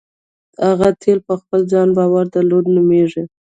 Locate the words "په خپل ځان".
1.27-1.89